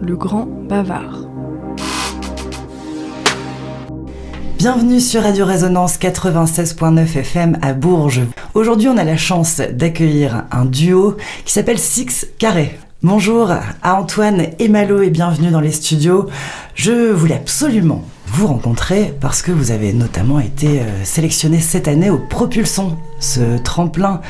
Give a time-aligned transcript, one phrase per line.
[0.00, 1.26] le grand bavard.
[4.58, 8.22] Bienvenue sur Radio Résonance 96.9 FM à Bourges.
[8.54, 12.78] Aujourd'hui, on a la chance d'accueillir un duo qui s'appelle Six Carré.
[13.02, 16.28] Bonjour à Antoine et Malo et bienvenue dans les studios.
[16.74, 22.10] Je voulais absolument vous rencontrer parce que vous avez notamment été euh, sélectionné cette année
[22.10, 24.20] au Propulson, ce tremplin,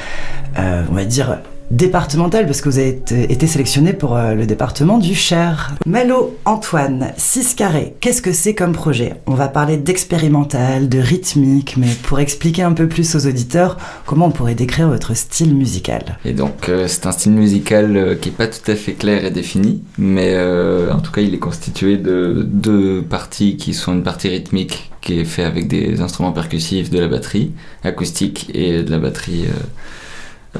[0.58, 1.38] euh, on va dire
[1.70, 5.74] départemental parce que vous avez été sélectionné pour euh, le département du Cher.
[5.86, 9.14] Malo, Antoine, 6 carrés, qu'est-ce que c'est comme projet?
[9.26, 13.76] On va parler d'expérimental, de rythmique, mais pour expliquer un peu plus aux auditeurs,
[14.06, 16.18] comment on pourrait décrire votre style musical?
[16.24, 19.24] Et donc euh, c'est un style musical euh, qui est pas tout à fait clair
[19.24, 24.02] et défini, mais en tout cas il est constitué de deux parties qui sont une
[24.02, 27.52] partie rythmique qui est fait avec des instruments percussifs, de la batterie
[27.84, 29.46] acoustique et de la batterie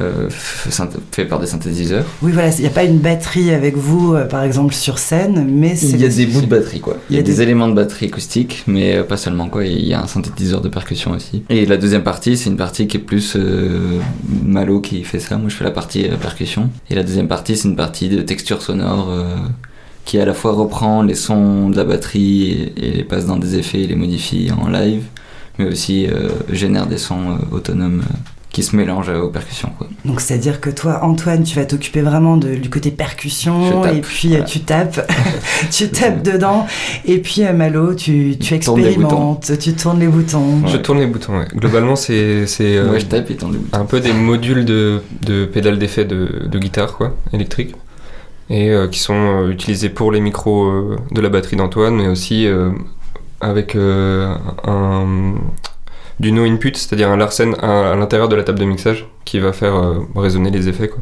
[0.01, 2.05] euh, fait par des synthétiseurs.
[2.23, 5.49] Oui, voilà, il n'y a pas une batterie avec vous, euh, par exemple, sur scène,
[5.51, 5.89] mais c'est...
[5.89, 6.99] Il y a des bouts de batterie, quoi.
[7.09, 7.41] Il y a, des...
[7.41, 9.65] éléments de batterie acoustique, mais euh, pas seulement, quoi.
[9.65, 11.43] Il y a un synthétiseur de percussion aussi.
[11.49, 13.37] Et la deuxième partie, c'est une partie qui est plus
[14.45, 15.39] Malo qui fait ça.
[15.39, 16.71] Moi, je fais la partie percussion.
[16.91, 19.11] Et la deuxième partie, c'est une partie de texture sonore
[20.05, 23.57] qui à la fois reprend les sons de la batterie et, les passe dans des
[23.57, 25.03] effets et les modifie en live,
[25.59, 26.07] mais aussi
[26.51, 28.03] génère des sons autonomes
[28.59, 29.71] qui se mélange aux percussions.
[29.79, 29.87] Quoi.
[30.05, 34.35] Donc c'est-à-dire que toi, Antoine, tu vas t'occuper vraiment de, du côté percussion, et puis
[34.35, 35.09] euh, tu tapes,
[35.71, 36.67] tu tapes dedans,
[37.05, 40.67] et puis euh, Malo, tu, tu expérimentes, tu tournes les boutons.
[40.67, 41.47] Je tourne les boutons, ouais.
[41.55, 42.47] Globalement, c'est euh,
[42.99, 43.79] je tape et tourne les boutons.
[43.79, 47.77] un peu des modules de, de pédales d'effet de, de, guitare, quoi, électrique,
[48.51, 52.49] et qui sont utilisés pour les micros de la batterie d'Antoine, mais aussi
[53.41, 55.35] avec un
[56.21, 59.53] du no input, c'est-à-dire un Larsen à, l'intérieur de la table de mixage qui va
[59.53, 60.89] faire euh, résonner les effets.
[60.89, 61.01] Quoi.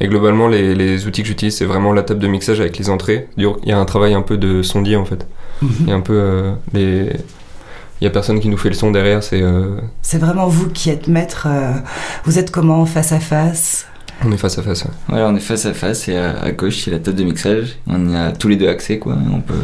[0.00, 3.28] Et globalement, les, outils que j'utilise, c'est vraiment la table de mixage avec les entrées.
[3.36, 5.26] Il y a un travail un peu de sondier en fait.
[5.62, 5.70] Mhm.
[5.80, 7.10] Il y a un peu euh, les.
[8.00, 9.24] Il y a personne qui nous fait le son derrière.
[9.24, 9.42] C'est.
[9.42, 11.48] Euh, c'est vraiment vous qui êtes maître.
[12.24, 13.86] vous êtes comment face à face?
[14.24, 14.84] On est face à face.
[15.08, 15.22] Ouais.
[15.22, 17.78] on est face à face et à, gauche il y a la table de mixage.
[17.88, 19.16] On y a tous les deux accès quoi.
[19.32, 19.54] On peut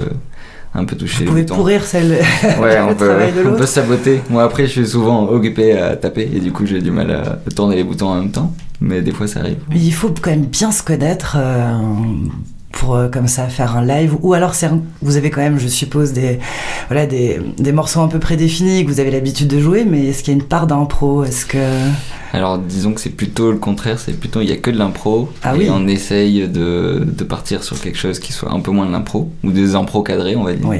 [0.74, 1.24] un peu toucher.
[1.24, 2.18] Vous pouvez pourrir celle.
[2.60, 3.12] Ouais, on peut,
[3.46, 4.20] on peut saboter.
[4.30, 7.50] Moi après, je suis souvent occupé à taper et du coup, j'ai du mal à
[7.54, 8.52] tourner les boutons en même temps.
[8.80, 9.58] Mais des fois, ça arrive.
[9.74, 11.36] Il faut quand même bien se connaître.
[11.38, 11.72] Euh,
[12.72, 14.52] pour euh, comme ça faire un live ou alors
[15.00, 16.40] vous avez quand même je suppose des
[16.88, 20.24] voilà des, des morceaux un peu prédéfinis que vous avez l'habitude de jouer mais est-ce
[20.24, 21.22] qu'il y a une part d'impro?
[21.22, 21.58] Est-ce que
[22.34, 25.32] alors disons que c'est plutôt le contraire c'est plutôt il y a que de l'impro
[25.42, 25.68] ah et oui.
[25.70, 29.30] on essaye de, de, partir sur quelque chose qui soit un peu moins de l'impro
[29.44, 30.78] ou des impros cadrés on va dire oui.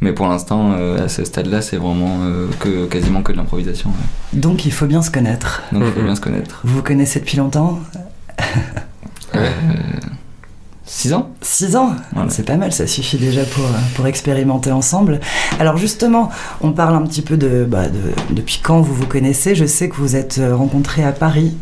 [0.00, 3.36] mais pour l'instant euh, à ce stade là c'est vraiment euh, que quasiment que de
[3.36, 3.90] l'improvisation
[4.32, 7.20] donc il faut bien se connaître donc il faut bien se connaître vous vous connaissez
[7.20, 7.80] depuis longtemps?
[9.34, 9.50] Ouais.
[10.88, 11.90] 6 ans 6 ans
[12.28, 13.64] C'est pas mal, ça suffit déjà pour,
[13.96, 15.20] pour expérimenter ensemble.
[15.58, 16.30] Alors justement,
[16.60, 19.56] on parle un petit peu de, bah, de, depuis quand vous vous connaissez.
[19.56, 21.56] Je sais que vous êtes rencontrés à Paris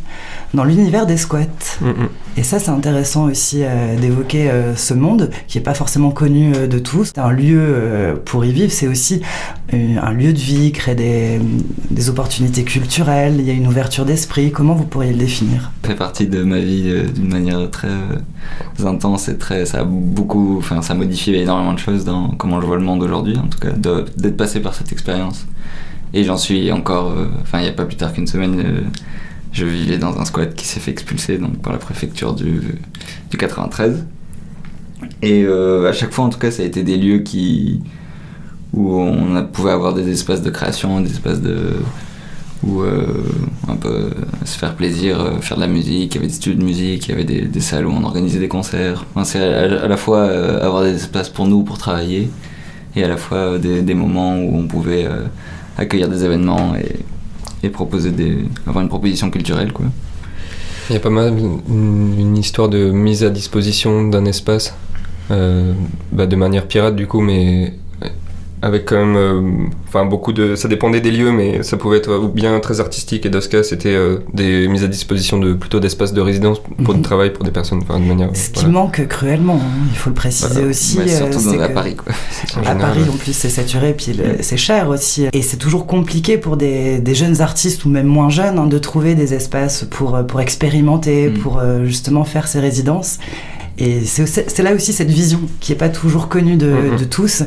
[0.55, 1.41] dans l'univers des squats.
[1.81, 2.09] Mm, mm.
[2.37, 6.53] Et ça, c'est intéressant aussi euh, d'évoquer euh, ce monde qui n'est pas forcément connu
[6.55, 7.11] euh, de tous.
[7.15, 9.23] C'est un lieu pour y vivre, c'est aussi
[9.73, 11.41] un lieu de vie, créer des,
[11.91, 14.53] des, opportunités culturelles, il y a une ouverture d'esprit.
[14.53, 15.73] Comment vous pourriez le définir?
[15.83, 17.89] Ça fait partie de ma vie d'une manière très
[18.85, 19.67] intense et très.
[19.67, 20.57] Ça a beaucoup.
[20.59, 23.49] Enfin, ça a modifié énormément de choses dans comment je vois le monde aujourd'hui, en
[23.49, 25.47] tout cas, d'être passé par cette expérience.
[26.13, 27.13] Et j'en suis encore.
[27.43, 28.85] Enfin, il n'y a pas plus tard qu'une semaine
[29.55, 32.61] je vivais dans un squat qui s'est fait expulser donc, par la préfecture du,
[33.31, 34.05] du 93.
[35.23, 37.81] Et euh, à chaque fois, en tout cas, ça a été des lieux qui,
[38.73, 41.75] où on pouvait avoir des espaces de création, des espaces de.
[42.65, 43.07] où euh,
[43.69, 44.11] un peu
[44.45, 46.15] se faire plaisir, euh, faire de la musique.
[46.15, 48.41] Il y avait des studios de musique, il y avait des, salles où on organisait
[48.41, 49.05] des concerts.
[49.23, 50.25] C'est à, la fois
[50.63, 52.29] avoir des espaces pour nous, pour travailler,
[52.97, 55.09] et à la fois des, des moments où on pouvait
[55.79, 56.97] accueillir des événements et,
[57.71, 59.73] proposer des, avoir une proposition culturelle.
[59.73, 59.87] Quoi.
[60.91, 61.35] Il y a pas mal
[61.69, 64.75] une, histoire de mise à disposition d'un espace,
[65.31, 65.73] euh,
[66.13, 67.75] bah de manière pirate du coup, mais
[68.65, 69.43] avec quand même, euh,
[69.89, 73.27] enfin beaucoup de, ça dépendait des lieux, mais ça pouvait être ou bien très artistique
[73.27, 76.63] et dans ce cas c'était euh, des mises à disposition de plutôt d'espaces de résidence
[76.83, 77.05] pour du mhm.
[77.05, 78.31] travail pour des personnes, enfin de manière.
[78.35, 80.99] Ce qui manque cruellement, hein, il faut le préciser aussi.
[80.99, 82.15] Mais surtout dans à Paris quoi.
[82.65, 84.39] À Paris en plus c'est saturé, puis mm.
[84.41, 88.31] c'est cher aussi, et c'est toujours compliqué pour des, des, jeunes artistes ou même moins
[88.31, 91.39] jeunes hein, de trouver des espaces pour pour expérimenter, mm.
[91.41, 93.19] pour justement faire ces résidences.
[93.79, 96.97] Et c'est là aussi cette vision qui est pas toujours connue de, Mhm.
[96.99, 97.43] de tous.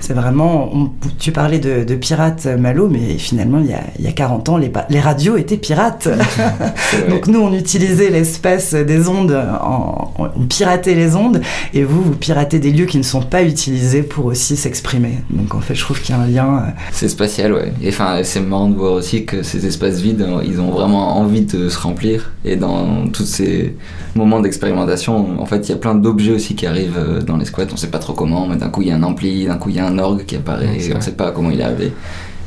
[0.00, 4.04] C'est vraiment, on- tu parlais de, de pirates Malo, mais finalement il y a, il
[4.04, 6.08] y a 40 ans les, radios étaient pirates.
[7.10, 9.32] Donc nous on utilisait l'espace des ondes,
[9.62, 11.40] en, on piratait les ondes,
[11.72, 15.18] et vous vous piratez des lieux qui ne sont pas utilisés pour aussi s'exprimer.
[15.30, 16.62] Donc en fait je trouve qu'il y a un lien.
[16.66, 17.72] euh, C'est spatial, ouais.
[17.82, 21.18] Et enfin, c'est marrant de voir aussi que ces espaces vides, euh, ils ont vraiment
[21.18, 22.32] envie de se remplir.
[22.44, 23.74] Et dans tous ces
[24.14, 27.44] moments d'expérimentation, en fait, il y a plein d'objets aussi qui arrivent euh, dans les
[27.44, 27.66] squats.
[27.72, 29.70] On sait pas trop comment, mais d'un coup, il y a un ampli, d'un coup,
[29.70, 31.00] il y a un orgue qui apparaît, on vrai.
[31.00, 31.92] sait pas comment il est arrivé.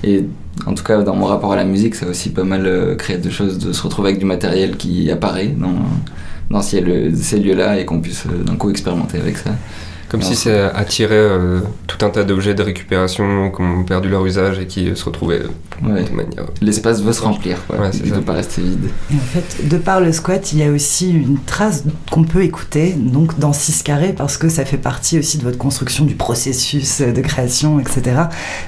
[0.03, 0.25] Et
[0.65, 2.95] en tout cas, dans mon rapport à la musique, ça a aussi pas mal euh,
[2.95, 5.75] créé de choses, de se retrouver avec du matériel qui apparaît dans,
[6.49, 9.51] dans ces lieux-là et qu'on puisse euh, d'un coup expérimenter avec ça.
[10.09, 13.83] Comme Non, si c'est- ça attirait euh, tout un tas d'objets de récupération qui ont
[13.83, 15.41] perdu leur usage et qui euh, se retrouvaient
[15.83, 16.03] Ouais.
[16.03, 16.45] de manière.
[16.61, 17.77] L'espace veut se remplir, quoi.
[17.79, 18.89] Ouais, c'est il veut pas rester vide.
[19.11, 22.41] Et en fait, de par le squat, il y a aussi une trace qu'on peut
[22.43, 26.15] écouter, donc dans 6 carrés, parce que ça fait partie aussi de votre construction, du
[26.15, 28.01] processus de création, etc.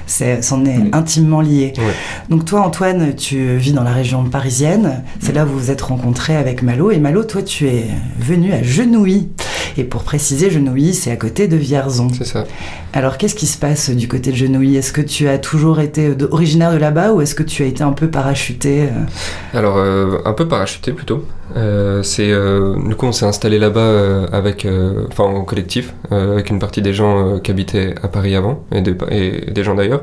[0.06, 0.90] C'est, c'en est Oui.
[0.92, 1.72] intimement lié.
[1.78, 1.82] Ouais.
[2.28, 5.02] Donc toi, Antoine, tu vis dans la région parisienne.
[5.20, 6.90] C'est là où vous vous êtes rencontré avec Malo.
[6.90, 7.86] Et Malo, toi, tu es
[8.20, 9.28] venu à Genouilly.
[9.76, 12.08] Et pour préciser, Genouilly, c'est à côté de Vierzon.
[12.16, 12.44] C'est ça.
[12.92, 16.14] Alors, qu'est-ce qui se passe du côté de Genouilly Est-ce que tu as toujours été
[16.14, 19.76] de- originaire de là-bas ou est-ce que tu as été un peu parachuté euh, Alors,
[19.78, 21.24] euh, un peu parachuté plutôt.
[21.56, 25.94] Euh, c'est, euh, du coup, on s'est installé là-bas euh, avec, euh, enfin, en collectif,
[26.12, 29.50] euh, avec une partie des gens euh, qui habitaient à Paris avant et, des- et
[29.50, 30.02] des gens d'ailleurs.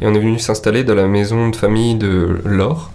[0.00, 2.90] Et on est venu s'installer dans la maison de famille de Laure,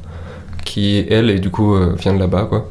[0.66, 2.70] qui elle, et du coup, euh, vient de là-bas, quoi.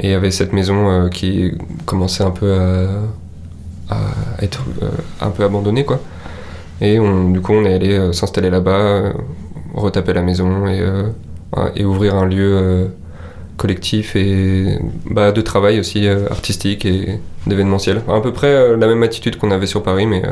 [0.00, 1.52] Et avait cette maison euh, qui
[1.84, 2.86] commençait un peu à,
[3.90, 4.88] à être euh,
[5.20, 6.00] un peu abandonnée, quoi.
[6.80, 9.12] Et on, du coup, on est allé euh, s'installer là-bas, euh,
[9.74, 12.90] retaper la maison et, ouvrir un lieu
[13.56, 14.78] collectif et
[15.10, 18.02] bah, de travail aussi artistique et d'événementiel.
[18.08, 20.22] À peu près la même attitude qu'on avait sur Paris, mais,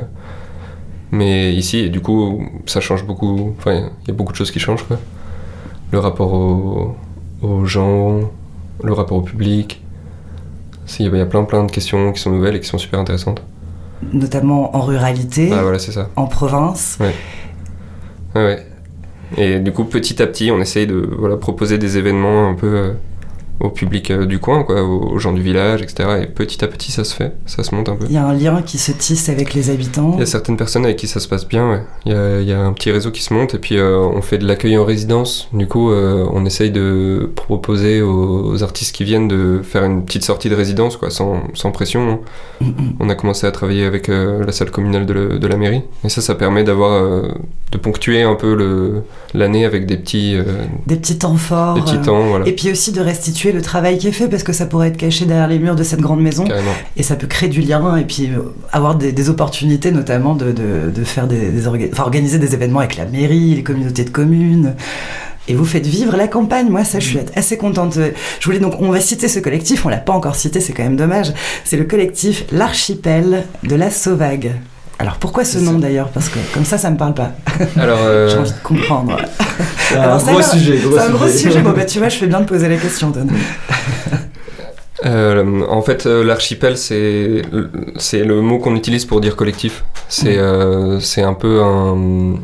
[1.11, 3.55] mais ici, et du coup, ça change beaucoup.
[3.58, 4.85] Enfin, il y a beaucoup de choses qui changent.
[5.93, 6.97] Le rapport au-
[7.43, 8.20] aux gens,
[8.82, 9.82] le rapport au public.
[10.98, 13.42] Il y a plein plein de questions qui sont nouvelles et qui sont super intéressantes.
[14.12, 16.08] notamment en ruralité, Ah voilà, c'est ça.
[16.16, 16.98] en province.
[17.00, 17.14] Ouais,
[18.34, 18.66] ouais.
[19.36, 22.66] Et du coup, petit à petit, on essaye de voilà, proposer des événements un peu
[22.66, 22.92] euh,
[23.61, 26.08] au public euh, du coin, quoi, aux, gens du village, etc.
[26.23, 28.05] Et petit à petit, ça se fait, ça se monte un peu.
[28.08, 30.12] Il y a un lien qui se tisse avec les habitants.
[30.14, 31.81] Il y a certaines personnes avec qui ça se passe bien, ouais.
[32.05, 33.99] Il y a, il y a un petit réseau qui se monte, et puis euh,
[33.99, 35.49] on fait de l'accueil en résidence.
[35.53, 40.05] Du coup, euh, on essaye de proposer aux, aux artistes qui viennent de faire une
[40.05, 42.11] petite sortie de résidence, quoi, sans, sans pression.
[42.11, 42.19] hein.
[42.61, 42.73] Mm.
[43.00, 45.82] On a commencé à travailler avec la salle communale de, le- de la mairie.
[46.05, 47.23] Et ça, ça permet d'avoir,
[47.73, 49.03] de ponctuer un peu
[49.35, 50.37] l'année avec des petits,
[50.87, 51.75] Des petits temps forts.
[51.75, 52.47] des petits temps, voilà.
[52.47, 54.96] Et puis aussi de restituer le travail qui est fait parce que ça pourrait être
[54.96, 56.70] caché derrière les murs de cette grande maison Carrément.
[56.96, 58.40] et ça peut créer du lien et puis euh,
[58.72, 62.54] avoir des, des opportunités notamment de, de, de faire des, des orga- enfin, organiser des
[62.54, 64.75] événements avec la mairie, les communautés de communes.
[65.48, 66.69] Et vous faites vivre la campagne.
[66.69, 67.96] Moi, ça, je suis assez contente.
[68.40, 69.87] Je voulais donc, on va citer ce collectif.
[69.87, 71.32] On l'a pas encore cité, c'est quand même dommage.
[71.64, 74.52] C'est le collectif L'Archipel de la Sauvague.
[75.06, 76.08] Alors pourquoi ce nom d'ailleurs?
[76.08, 77.31] Parce que comme ça, ça me parle pas.
[77.76, 79.17] Alors, euh, J'ai envie de comprendre.
[79.88, 81.61] C'est un gros sujet, gros C'est un gros sujet.
[81.62, 83.26] Bon, bah, tu vois, je fais bien de poser la question, Don.
[85.05, 87.43] Euh, en fait, euh, l'archipel, c'est
[87.97, 89.85] c'est le mot qu'on utilise pour dire collectif.
[90.08, 90.41] C'est Mhm.
[90.43, 92.35] euh, c'est un peu un,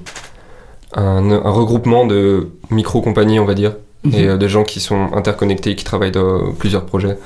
[0.94, 3.73] un, un regroupement de micro-compagnies, on va dire,
[4.12, 7.17] et euh, de gens qui sont interconnectés, qui travaillent dans plusieurs projets,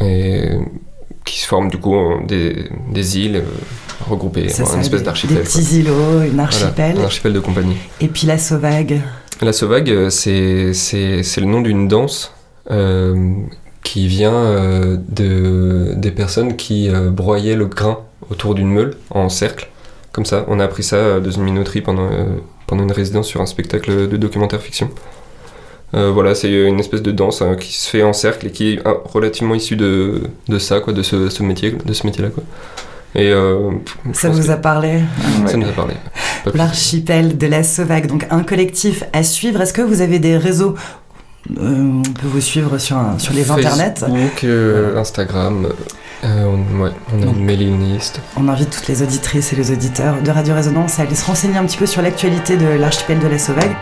[0.00, 0.50] et
[1.30, 1.96] qui se forment du coup
[2.26, 3.42] des, des îles euh,
[4.08, 5.36] regroupées, ça, une espèce d'archipel.
[5.36, 6.98] Des petits îlots, une Voilà, archipel.
[6.98, 7.76] un archipel de compagnie.
[8.00, 9.00] Et puis la Sauvague.
[9.40, 12.34] La Sauvague, euh, c'est c'est- c'est le nom d'une danse
[12.70, 13.32] euh,
[13.82, 17.98] qui vient euh, de, des personnes qui euh, broyaient le grain
[18.30, 19.68] autour d'une meule en cercle.
[20.12, 22.08] Comme ça, on a appris ça dans une minoterie pendant,
[22.66, 24.90] pendant une résidence sur un spectacle de documentaire fiction.
[25.94, 28.74] Euh, voilà, c'est une espèce de danse hein, qui se fait en cercle et qui
[28.74, 32.30] est euh, relativement issue de, de ça, quoi, de ce, ce métier, de ce métier-là,
[32.30, 32.44] quoi.
[33.16, 33.72] Et euh,
[34.12, 35.00] Ça vous que a parlé
[35.46, 35.94] ça nous a parlé.
[36.54, 39.60] L'archipel de la Sauvague, donc un collectif à suivre.
[39.60, 40.76] Est-ce que vous avez des réseaux?
[41.58, 43.94] Euh, On peut vous suivre sur, un- sur les internets.
[43.98, 45.68] Facebook, euh, Instagram.
[46.22, 48.20] euh, on, ouais, on a Donc- une mailing list.
[48.36, 51.56] On invite toutes les auditrices et les auditeurs de Radio Résonance à aller se renseigner
[51.56, 53.74] un petit peu sur l'actualité de l'archipel de la Sauvague.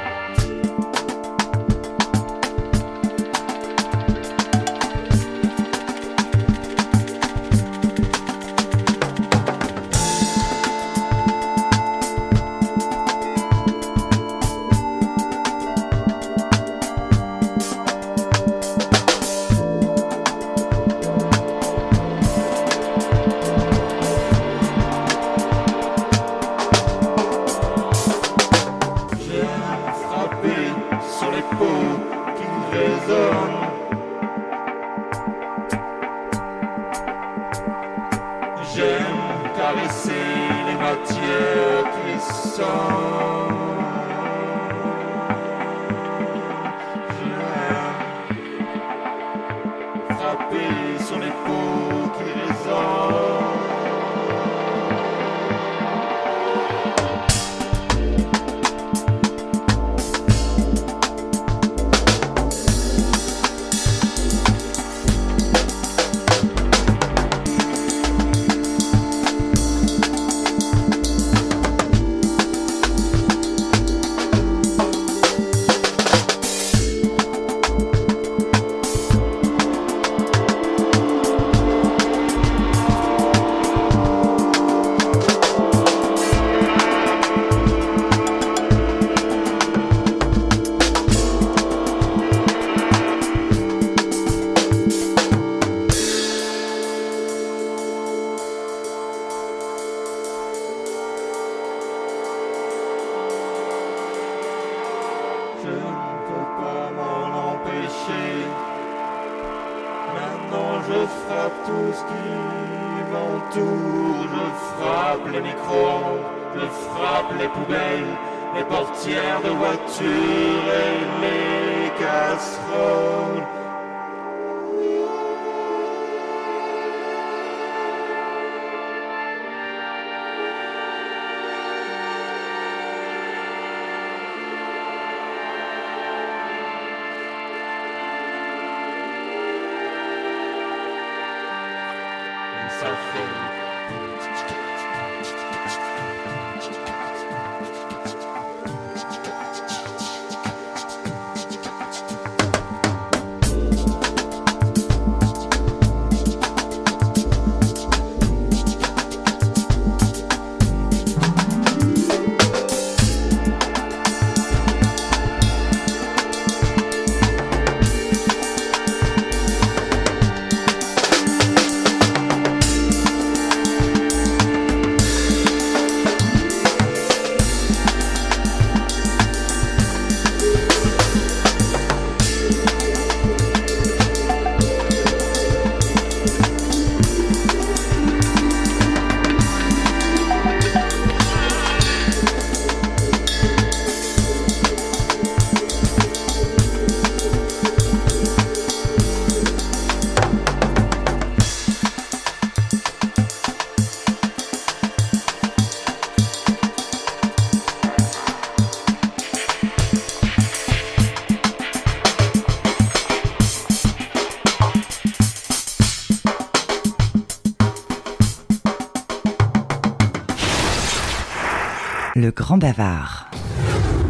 [222.76, 223.30] Bavard.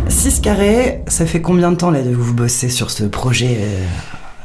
[0.08, 3.84] 6 carrés, ça fait combien de temps là de vous bossez sur ce projet euh,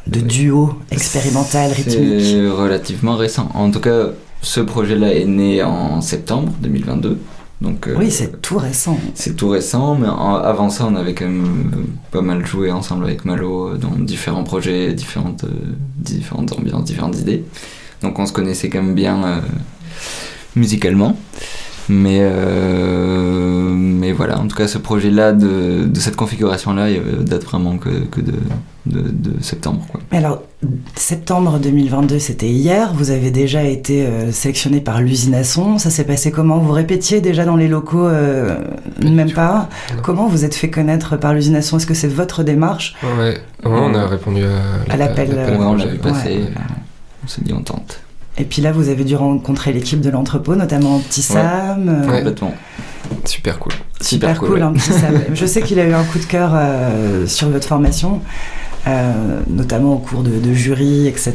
[0.07, 3.49] de duo expérimental rythmique C'est relativement récent.
[3.55, 4.09] En tout cas,
[4.41, 7.17] ce projet-là est né en septembre 2022.
[7.61, 8.99] Donc, euh, Oui, c'est tout récent.
[9.15, 11.77] c'est tout récent, mais en- avant ça, on avait quand même euh,
[12.11, 15.49] pas mal joué ensemble avec Malo euh, dans différents projets, différentes, euh,
[15.97, 17.43] différentes ambiances, différentes idées.
[18.01, 19.39] Donc on se connaissait quand même bien euh,
[20.55, 21.15] musicalement.
[21.89, 27.43] Mais, euh, mais voilà, en tout cas, ce projet-là, de, de cette configuration-là, il date
[27.43, 28.33] vraiment que, que de,
[28.85, 29.85] de, de septembre.
[29.91, 29.99] Quoi.
[30.11, 30.43] Mais alors,
[30.95, 32.93] septembre 2022, c'était hier.
[32.93, 35.77] Vous avez déjà été euh, sélectionné par l'usine à son.
[35.77, 36.57] Ça s'est passé comment?
[36.59, 38.55] Vous répétiez déjà dans les locaux euh,
[39.03, 39.67] Même pas?
[39.95, 40.01] Non.
[40.03, 41.77] Comment vous êtes fait connaître par l'usine à son?
[41.77, 42.95] Est-ce que c'est votre démarche?
[43.03, 45.85] Ouais, ouais, on a répondu à À l'appel, Ouais, on projet.
[45.85, 46.49] l'avait passé, Ouais.
[47.25, 47.99] on s'est dit on tente.
[48.37, 51.87] Et puis là, vous avez dû rencontrer l'équipe de l'entrepôt, notamment Petit Sam.
[51.87, 52.05] euh.
[52.05, 52.53] Complètement.
[53.25, 53.73] Super cool.
[54.01, 54.63] Super, Super cool, cool, ouais.
[54.63, 55.21] hein, Petit Sam.
[55.33, 58.21] Je sais qu'il a eu un coup de cœur euh, sur votre formation,
[58.87, 61.33] euh, notamment au cours de, de jury, etc.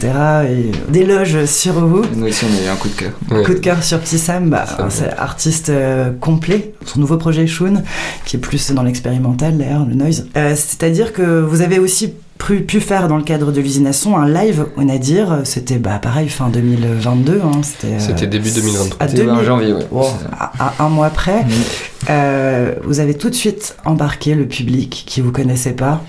[0.50, 2.02] Et d'éloges sur vous.
[2.16, 3.12] Nous aussi, on a eu un coup de cœur.
[3.30, 3.42] Ouais.
[3.44, 7.82] Coup de cœur sur Petit Sam, bah, c'est artiste euh, complet, son nouveau projet Shun,
[8.24, 10.26] qui est plus dans l'expérimental d'ailleurs, le noise.
[10.36, 13.92] Euh, C'est-à-dire que vous avez aussi pu, pu faire dans le cadre de l'usine à
[13.92, 17.40] son un live au Nadir, c'était bah, pareil fin 2022.
[17.44, 18.96] Hein, c'était euh, C'était début 2023.
[19.04, 19.86] à C'était en 2000 janvier, ouais.
[19.90, 20.30] Wow, C'est ça.
[20.58, 21.44] à, à un mois près.
[21.44, 21.48] Mm.
[22.10, 26.02] Euh, vous avez tout de suite embarqué le public qui vous connaissait pas.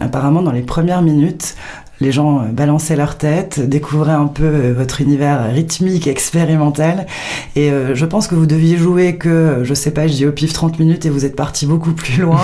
[0.00, 1.54] Apparemment, dans les premières minutes,
[2.02, 7.06] les gens euh, balançaient leur tête, découvraient un peu euh, votre univers rythmique, expérimental.
[7.56, 10.32] Et euh, je pense que vous deviez jouer que, je sais pas, je dis au
[10.32, 12.40] pif 30 minutes et vous êtes parti beaucoup plus loin.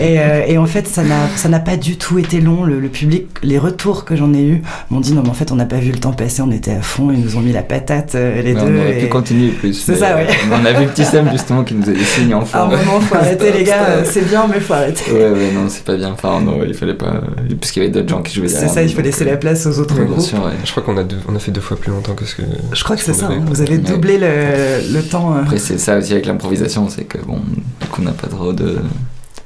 [0.00, 2.64] Et, euh, et en fait, ça n'a, pas du tout été long.
[2.64, 5.52] Le, le public, les retours que j'en ai eu m'ont dit non, mais en fait,
[5.52, 7.52] on n'a pas vu le temps passer, on était à fond, ils nous ont mis
[7.52, 8.66] la patate, euh, les Mais deux.
[8.66, 9.74] on aurait et- pu continuer plus.
[9.74, 12.58] C'est ça, euh, On a vu Petit Sam justement qui nous a signes en fond.
[12.58, 15.10] À un moment, faut arrêter, les gars, c'est bien, mais faut arrêter.
[15.12, 16.12] Ouais, ouais, non, c'est pas bien.
[16.12, 17.20] Enfin, non, il fallait pas.
[17.60, 18.85] Parce qu'il y avait d'autres gens qui jouaient derrière.
[18.86, 20.20] Il faut laisser la place aux autres bien groupes.
[20.20, 20.52] sûr, ouais.
[20.64, 22.42] Je crois qu'on a, deux- on a fait deux fois plus longtemps que ce que.
[22.72, 23.46] Je crois que c'est ce ça, qu'on devait.
[23.46, 23.78] vous avez Ouais.
[23.78, 25.34] doublé le, le temps.
[25.36, 25.42] euh.
[25.42, 27.40] Après, c'est ça aussi avec l'improvisation, c'est que bon,
[27.80, 28.78] du coup, on n'a pas trop de,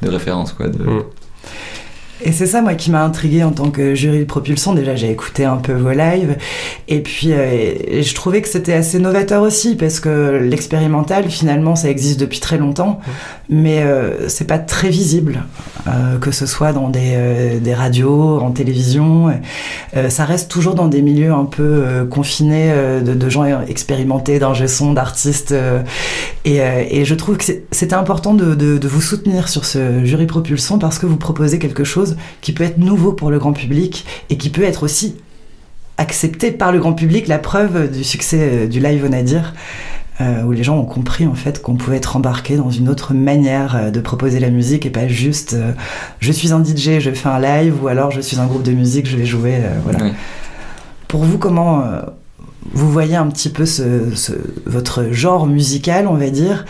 [0.02, 0.68] de références, quoi.
[0.68, 0.82] De...
[0.84, 1.02] Mm.
[2.24, 4.74] Et c'est ça, moi, qui m'a intrigué en tant que jury de propulsion.
[4.74, 6.36] Déjà, j'ai écouté un peu vos lives.
[6.88, 11.76] Et puis, euh, et je trouvais que c'était assez novateur aussi, parce que l'expérimental, finalement,
[11.76, 13.00] ça existe depuis très longtemps.
[13.48, 15.44] Mais euh, c'est pas très visible,
[15.86, 19.32] euh, que ce soit dans des, des radios, en télévision.
[20.08, 22.72] Ça reste toujours dans des milieux un peu confinés
[23.04, 25.54] de, de gens expérimentés, d'ingé son, d'artistes.
[26.44, 26.56] et,
[26.90, 30.78] et je trouve que c'était important de, de- de vous soutenir sur ce jury propulsion
[30.78, 32.09] parce que vous proposez quelque chose
[32.40, 35.16] qui peut être nouveau pour le grand public et qui peut être aussi
[35.98, 39.54] accepté par le grand public, la preuve du succès euh, du live au Nadir.
[40.22, 43.14] euh, où les gens ont compris en fait qu'on pouvait être embarqué dans une autre
[43.14, 45.72] manière euh, de proposer la musique et pas juste euh,
[46.20, 48.72] je suis un DJ, je fais un live ou alors je suis un groupe de
[48.72, 49.54] musique, je vais jouer.
[49.56, 49.98] euh, voilà.
[51.08, 51.82] Pour vous, comment
[52.72, 54.32] vous voyez un petit peu ce, ce-
[54.66, 56.66] votre genre musical, on va dire,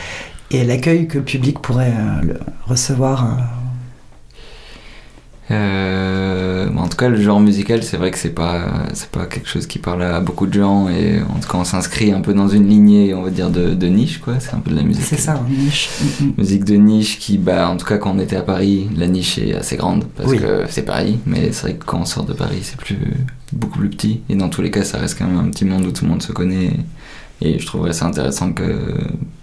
[0.52, 1.92] et l'accueil que le public pourrait
[2.22, 3.36] le- recevoir
[5.50, 9.08] euh, Euh, bon, en tout cas, le genre musical, c'est vrai que c'est pas, c'est
[9.10, 12.12] pas quelque chose qui parle à beaucoup de gens et en tout cas, on s'inscrit
[12.12, 14.34] un peu dans une lignée, on va dire, de, de niche, quoi.
[14.40, 15.04] C'est un peu de la musique.
[15.04, 15.88] C'est ça, une niche.
[16.20, 16.32] Mm, mm.
[16.38, 19.38] Musique de niche qui, bah, en tout cas, quand on était à Paris, la niche
[19.38, 20.38] est assez grande parce Oui.
[20.38, 22.98] que c'est Paris, mais c'est vrai que quand on sort de Paris, c'est plus,
[23.52, 25.84] beaucoup plus petit et dans tous les cas, ça reste quand même un petit monde
[25.86, 26.72] où tout le monde se connaît
[27.42, 28.78] et je trouverais ça intéressant que,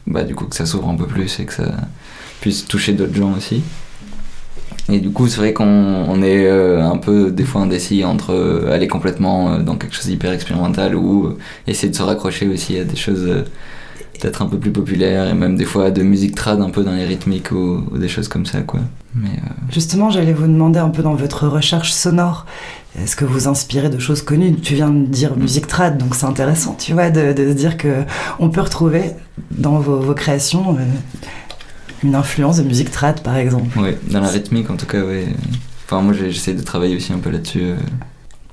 [0.05, 1.71] bah, du coup, que ça s'ouvre un peu plus et que ça
[2.41, 3.63] puisse toucher d'autres gens aussi.
[4.89, 8.33] Et du coup, c'est vrai qu'on on est euh, un peu des fois indécis entre
[8.33, 12.79] euh, aller complètement euh, dans quelque chose d'hyper expérimental ou essayer de se raccrocher aussi
[12.79, 13.43] à des choses
[14.19, 16.93] peut-être un peu plus populaires et même des fois de musique trad un peu dans
[16.93, 18.79] les rythmiques ou, des choses comme ça, quoi.
[19.71, 22.45] Justement, j'allais vous demander un peu dans votre recherche sonore,
[23.01, 24.55] est-ce que vous inspirez de choses connues?
[24.55, 28.03] Tu viens de dire musique trad, donc c'est intéressant, tu vois, de, dire que
[28.39, 29.11] on peut retrouver
[29.51, 30.77] dans vos, créations
[32.03, 33.77] une influence de musique trad, par exemple.
[33.79, 35.25] ouais, dans la rythmique en tout cas, ouais.
[35.85, 37.61] Enfin, moi j'essaie de travailler aussi un peu là-dessus.
[37.63, 37.75] euh.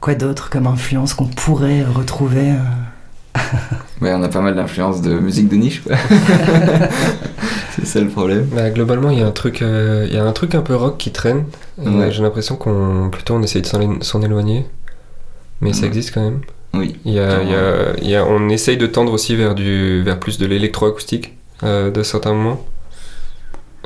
[0.01, 3.41] Quoi d'autre comme influence qu'on pourrait retrouver euh,
[4.01, 5.97] Ouais, on a pas mal d'influences de musique de niche, quoi.
[7.75, 8.47] c'est ça le problème.
[8.55, 10.75] Bah, globalement, il y a un truc, euh, il y a un truc un peu
[10.77, 11.45] rock qui traîne.
[11.79, 12.11] Ouais.
[12.13, 13.69] J'ai l'impression qu'on plutôt on essaye de
[14.03, 14.67] s'en éloigner,
[15.61, 16.41] mais ça existe quand même.
[16.75, 16.97] Oui.
[17.05, 19.55] Il y a, il y a- il y a- on essaye de tendre aussi vers
[19.55, 22.65] du, vers plus de l'électroacoustique euh, de certains moments.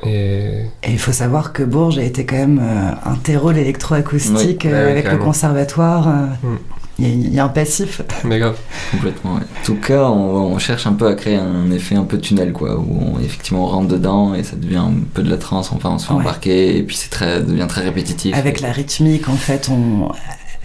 [0.06, 4.70] Et il faut savoir que Bourges a été quand même euh, un terreau l'électroacoustique Oui,
[4.72, 6.08] euh, ouais, avec le conservatoire.
[6.08, 6.58] euh, Mm.
[7.00, 8.02] Il y, a- il y a un passif.
[8.24, 8.56] mais grave.
[8.90, 9.42] Complètement, ouais.
[9.42, 12.52] En tout cas, on, on cherche un peu à créer un effet un peu tunnel,
[12.52, 15.70] quoi, où on, effectivement on rentre dedans et ça devient un peu de la trance,
[15.70, 16.20] enfin on se fait Ouais.
[16.22, 18.34] embarquer et puis c'est très, ça devient très répétitif.
[18.36, 20.10] Avec la rythmique, en fait, on.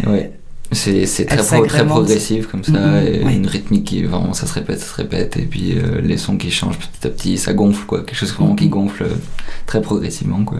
[0.10, 0.32] Ouais.
[0.73, 3.36] C'est, très, pro- très progressif comme ça, Mhm, et oui.
[3.36, 6.38] une rythmique qui vraiment ça se répète, ça se répète, et puis euh, les sons
[6.38, 8.69] qui changent petit à petit, ça gonfle quoi, quelque chose vraiment qui Mhm.
[8.71, 9.15] gonfle euh,
[9.65, 10.59] très progressivement quoi.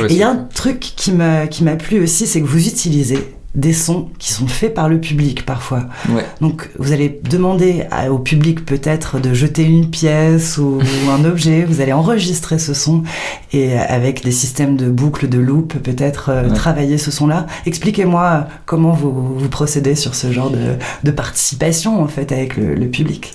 [0.00, 2.46] Ouais, Et il y a un truc qui m'a qui m'a plu aussi, c'est que
[2.46, 3.18] vous utilisez
[3.56, 5.84] des sons qui sont faits par le public parfois.
[6.10, 6.24] Ouais.
[6.40, 11.24] Donc vous allez demander à- au public peut-être de jeter une pièce ou, ou un
[11.24, 13.02] objet, vous allez enregistrer ce son
[13.52, 16.54] et avec des systèmes de boucle, de loop, peut-être euh, Ouais.
[16.54, 17.46] travailler ce son-là.
[17.66, 22.74] Expliquez-moi comment vous, vous procédez sur ce genre de, de participation en fait avec le,
[22.76, 23.34] le public.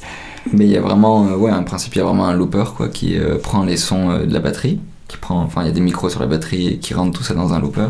[0.54, 2.64] Mais il y a vraiment, euh, ouais, un principe, il y a vraiment un looper
[2.78, 5.74] quoi, qui euh, prend les sons de la batterie, qui prend, enfin, il y a
[5.74, 7.90] des micros sur la batterie et qui rentre tout ça dans un looper.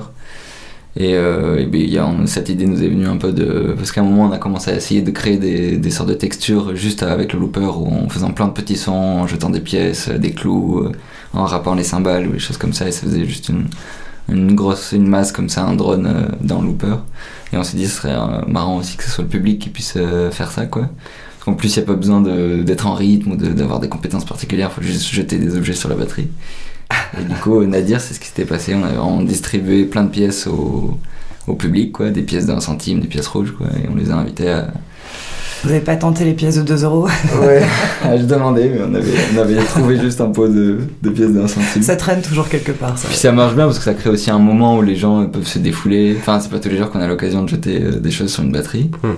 [0.97, 3.73] Et, euh, et on- cette idée nous est venue un peu de.
[3.77, 6.13] Parce qu'à un moment, on a commencé à essayer de créer des, des sortes de
[6.13, 9.59] textures juste avec le looper, où en faisant plein de petits sons, en jetant des
[9.59, 10.91] pièces, des clous, euh,
[11.33, 13.65] en rappant les cymbales ou des choses comme ça, et ça faisait juste une,
[14.29, 16.95] une grosse une masse comme ça, un drone euh, dans le looper.
[17.51, 19.69] Et on s'est dit, ce serait euh, marrant aussi que ce soit le public qui
[19.69, 19.97] puisse
[20.31, 20.89] faire ça, quoi.
[21.47, 24.71] En plus, il n'y a pas besoin d'être en rythme ou d'avoir des compétences particulières,
[24.71, 26.27] il faut juste jeter des objets sur la batterie.
[27.19, 28.75] Et du coup, Nadir, c'est ce qui s'était passé.
[28.75, 30.99] On a vraiment distribué plein de pièces au,
[31.47, 34.15] au public, quoi, des pièces d'un centime, des pièces rouges, quoi, et on les a
[34.15, 34.67] invités à,
[35.63, 37.07] Vous avez pas tenté les pièces de 2 euros
[37.41, 37.61] Ouais,
[38.17, 41.47] je demandais, mais on avait, on avait trouvé juste un pot de, de pièces d'un
[41.47, 41.81] centime.
[41.81, 43.07] Ça traîne toujours quelque part, ça.
[43.07, 45.47] Puis ça marche bien parce que ça crée aussi un moment où les gens peuvent
[45.47, 46.15] se défouler.
[46.19, 48.43] Enfin, c'est pas tous les jours qu'on a l'occasion de jeter euh, des choses sur
[48.43, 48.89] une batterie.
[49.03, 49.13] Hmm.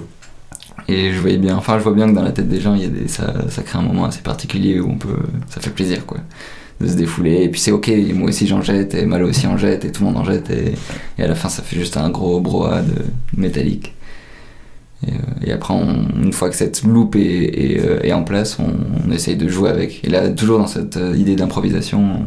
[0.89, 2.81] Et je voyais bien, enfin, je vois bien que dans la tête des gens, il
[2.81, 5.69] y a des, ça, ça crée un moment assez particulier où on peut, ça fait
[5.69, 6.19] plaisir, quoi,
[6.79, 7.43] de se défouler.
[7.43, 10.03] Et puis c'est ok, moi aussi j'en jette, et Malo aussi en jette, et tout
[10.03, 10.73] le monde en jette, et,
[11.17, 13.93] et à la fin ça fait juste un gros broa de métallique.
[15.05, 15.11] Et,
[15.51, 19.47] euh, après, une fois que cette loop est, est, euh, en place, on, essaye de
[19.47, 20.03] jouer avec.
[20.05, 22.23] Et là, toujours dans cette euh, idée d'improvisation,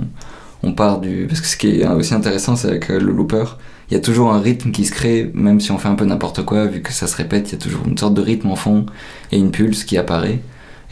[0.63, 1.27] on, on part du.
[1.29, 3.45] Parce que ce qui est aussi intéressant, c'est avec le looper,
[3.91, 6.05] il y a toujours un rythme qui se crée, même si on fait un peu
[6.05, 8.51] n'importe quoi, vu que ça se répète, il y a toujours une sorte de rythme
[8.51, 8.87] en fond
[9.33, 10.41] et une pulse qui apparaît.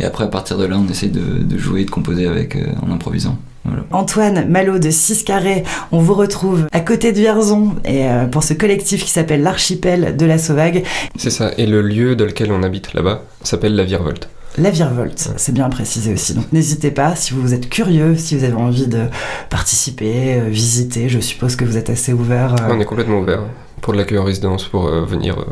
[0.01, 2.67] Et après, à partir de là, on essaye de, de jouer, de composer avec euh,
[2.87, 3.37] en improvisant.
[3.65, 3.85] Voilà.
[3.91, 8.43] Antoine Malo de 6 carrés, on vous retrouve à côté de Vierzon et euh, pour
[8.43, 10.85] ce collectif qui s'appelle l'Archipel de la Sauvague,
[11.17, 11.51] C'est ça.
[11.59, 14.29] Et le lieu dans lequel on habite là-bas s'appelle la Virevolte.
[14.57, 16.33] la Virevolte, c'est bien précisé aussi.
[16.35, 19.03] Donc n'hésitez pas, si vous êtes curieux, si vous avez envie de
[19.51, 23.41] participer, euh, visiter, je suppose que vous êtes assez ouvert, euh, On est complètement ouvert
[23.83, 25.45] pour de l'accueil en résidence, pour euh, venir euh,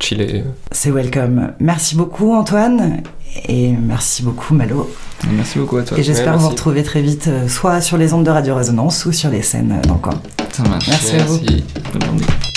[0.00, 0.44] chiller.
[0.70, 1.52] c'est welcome.
[1.60, 3.02] Merci beaucoup Antoine
[3.48, 4.90] et merci beaucoup Malo.
[5.32, 5.98] Merci beaucoup à toi.
[5.98, 6.50] Et j'espère Ouais, vous merci.
[6.52, 9.80] retrouver très vite, euh, soit sur les ondes de Radio Résonance ou sur les scènes
[9.86, 10.20] euh, coin.
[10.52, 10.88] Ça marche.
[10.88, 11.38] Merci à vous.
[11.38, 12.51] Bonne journée.